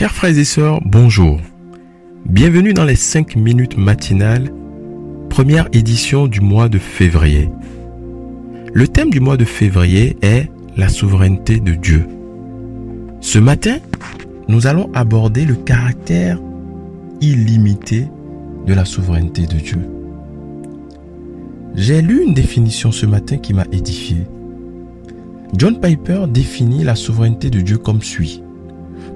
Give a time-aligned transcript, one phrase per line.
[0.00, 1.38] Chers frères et sœurs, bonjour.
[2.24, 4.50] Bienvenue dans les 5 minutes matinales,
[5.28, 7.50] première édition du mois de février.
[8.72, 12.06] Le thème du mois de février est la souveraineté de Dieu.
[13.20, 13.76] Ce matin,
[14.48, 16.40] nous allons aborder le caractère
[17.20, 18.08] illimité
[18.66, 19.86] de la souveraineté de Dieu.
[21.74, 24.26] J'ai lu une définition ce matin qui m'a édifié.
[25.54, 28.42] John Piper définit la souveraineté de Dieu comme suit.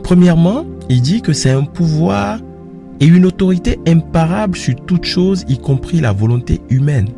[0.05, 2.39] Premièrement, il dit que c'est un pouvoir
[3.01, 7.09] et une autorité imparable sur toute chose, y compris la volonté humaine.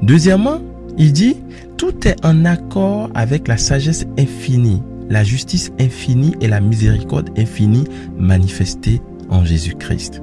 [0.00, 0.60] Deuxièmement,
[0.96, 1.36] il dit,
[1.76, 7.84] tout est en accord avec la sagesse infinie, la justice infinie et la miséricorde infinie
[8.16, 10.22] manifestée en Jésus-Christ.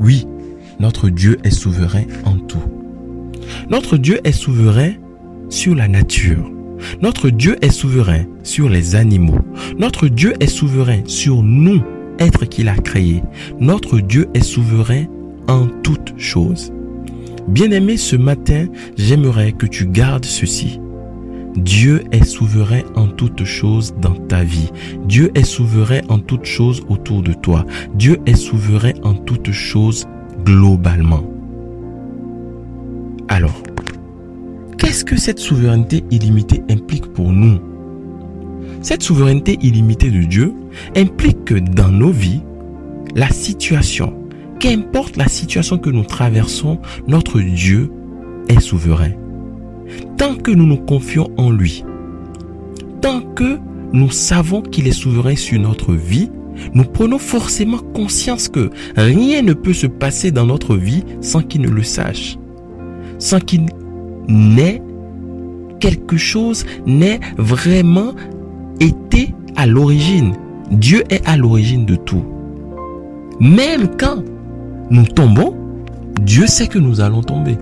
[0.00, 0.28] Oui,
[0.78, 2.62] notre Dieu est souverain en tout.
[3.68, 4.92] Notre Dieu est souverain
[5.48, 6.52] sur la nature.
[7.02, 9.38] Notre Dieu est souverain sur les animaux.
[9.78, 11.82] Notre Dieu est souverain sur nous,
[12.18, 13.22] êtres qu'il a créés.
[13.60, 15.04] Notre Dieu est souverain
[15.48, 16.72] en toutes choses.
[17.48, 20.80] Bien-aimé, ce matin, j'aimerais que tu gardes ceci.
[21.56, 24.70] Dieu est souverain en toutes choses dans ta vie.
[25.06, 27.64] Dieu est souverain en toutes choses autour de toi.
[27.94, 30.06] Dieu est souverain en toutes choses
[30.44, 31.24] globalement.
[33.28, 33.62] Alors,
[34.98, 37.60] Qu'est-ce que cette souveraineté illimitée implique pour nous?
[38.82, 40.52] Cette souveraineté illimitée de Dieu
[40.96, 42.42] implique que dans nos vies,
[43.14, 44.12] la situation,
[44.58, 47.92] qu'importe la situation que nous traversons, notre Dieu
[48.48, 49.12] est souverain.
[50.16, 51.84] Tant que nous nous confions en lui,
[53.00, 53.56] tant que
[53.92, 56.28] nous savons qu'il est souverain sur notre vie,
[56.74, 61.60] nous prenons forcément conscience que rien ne peut se passer dans notre vie sans qu'il
[61.60, 62.36] ne le sache,
[63.20, 63.66] sans qu'il
[64.26, 64.82] n'est
[65.80, 68.12] quelque chose, n'est vraiment
[68.80, 70.34] été à l'origine.
[70.70, 72.24] Dieu est à l'origine de tout.
[73.40, 74.22] Même quand
[74.90, 75.54] nous tombons,
[76.22, 77.56] Dieu sait que nous allons tomber.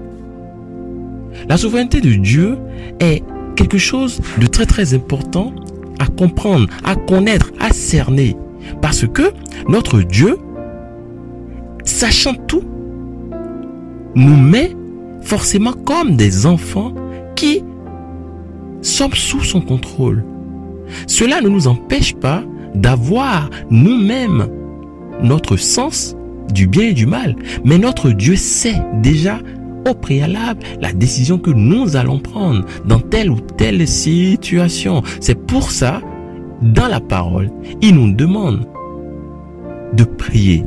[1.48, 2.56] La souveraineté de Dieu
[3.00, 3.22] est
[3.56, 5.52] quelque chose de très très important
[5.98, 8.36] à comprendre, à connaître, à cerner.
[8.80, 9.32] Parce que
[9.68, 10.38] notre Dieu,
[11.84, 12.64] sachant tout,
[14.14, 14.74] nous met
[15.22, 16.94] forcément comme des enfants
[17.34, 17.62] qui
[18.86, 20.24] sommes sous son contrôle.
[21.06, 22.42] Cela ne nous empêche pas
[22.74, 24.48] d'avoir nous-mêmes
[25.22, 26.16] notre sens
[26.52, 27.36] du bien et du mal.
[27.64, 29.38] Mais notre Dieu sait déjà
[29.88, 35.02] au préalable la décision que nous allons prendre dans telle ou telle situation.
[35.20, 36.00] C'est pour ça,
[36.62, 37.50] dans la parole,
[37.82, 38.66] il nous demande
[39.94, 40.64] de prier.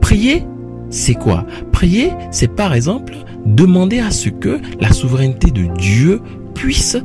[0.00, 0.44] Prier,
[0.90, 1.46] c'est quoi?
[1.72, 3.14] Prier, c'est par exemple
[3.46, 6.20] demander à ce que la souveraineté de Dieu
[6.54, 6.98] puisse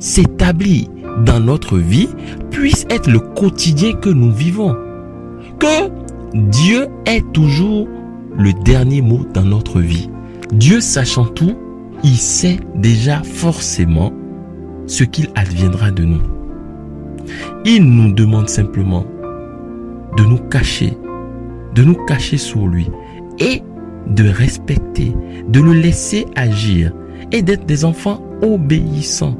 [0.00, 0.88] s'établir
[1.24, 2.08] dans notre vie,
[2.50, 4.74] puisse être le quotidien que nous vivons.
[5.58, 5.90] Que
[6.34, 7.86] Dieu est toujours
[8.36, 10.10] le dernier mot dans notre vie.
[10.52, 11.54] Dieu sachant tout,
[12.02, 14.12] il sait déjà forcément
[14.86, 16.22] ce qu'il adviendra de nous.
[17.64, 19.04] Il nous demande simplement
[20.16, 20.96] de nous cacher,
[21.74, 22.88] de nous cacher sur lui
[23.38, 23.62] et
[24.06, 25.14] de respecter,
[25.48, 26.92] de le laisser agir
[27.32, 29.36] et d'être des enfants obéissants.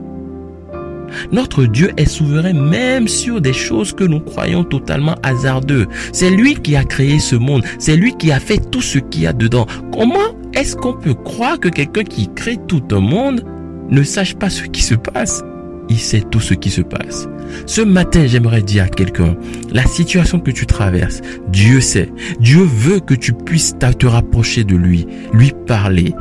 [1.32, 5.87] Notre Dieu est souverain même sur des choses que nous croyons totalement hasardeux.
[6.12, 7.65] C'est lui qui a créé ce monde.
[7.78, 9.66] C'est lui qui a fait tout ce qu'il y a dedans.
[9.93, 13.44] Comment est-ce qu'on peut croire que quelqu'un qui crée tout un monde
[13.88, 15.43] ne sache pas ce qui se passe?
[15.88, 17.28] Il sait tout ce qui se passe.
[17.66, 19.37] Ce matin, j'aimerais dire à quelqu'un,
[19.72, 22.12] la situation que tu traverses, Dieu sait.
[22.38, 26.15] Dieu veut que tu puisses te rapprocher de lui, lui parler,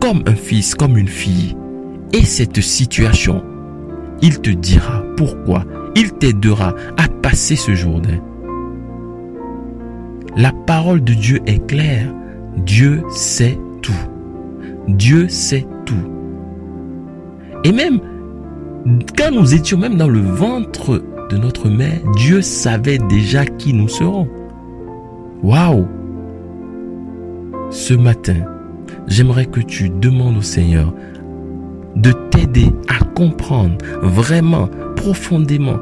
[0.00, 1.56] comme un fils, comme une fille.
[2.12, 3.44] Et cette situation,
[4.22, 8.20] il te dira pourquoi, il t'aidera à passer ce Jourdain.
[10.36, 12.12] La parole de Dieu est claire.
[12.56, 13.92] Dieu sait tout.
[14.88, 15.94] Dieu sait tout.
[17.64, 18.00] Et même
[19.16, 23.88] quand nous étions même dans le ventre de notre mère, Dieu savait déjà qui nous
[23.88, 24.28] serons.
[25.42, 25.86] Waouh
[27.70, 28.44] Ce matin,
[29.08, 30.92] j'aimerais que tu demandes au Seigneur
[31.96, 35.78] de t'aider à comprendre vraiment profondément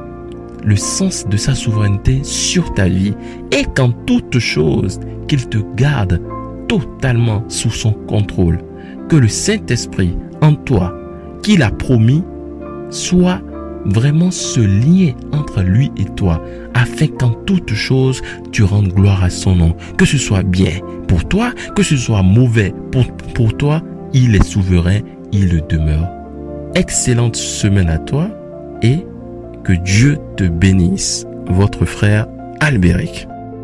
[0.64, 3.14] le sens de sa souveraineté sur ta vie
[3.52, 6.20] et qu'en toute chose, qu'il te garde
[6.68, 8.58] totalement sous son contrôle.
[9.08, 10.94] Que le Saint-Esprit en toi,
[11.42, 12.24] qu'il a promis,
[12.90, 13.40] soit
[13.84, 19.30] vraiment ce lien entre lui et toi, afin qu'en toute chose, tu rendes gloire à
[19.30, 19.76] son nom.
[19.98, 23.82] Que ce soit bien pour toi, que ce soit mauvais pour, pour toi,
[24.14, 25.00] il est souverain,
[25.34, 26.08] il le demeure.
[26.74, 28.28] Excellente semaine à toi
[28.82, 29.04] et
[29.64, 31.26] que Dieu te bénisse.
[31.46, 32.26] votre frère
[32.60, 33.28] Albéric.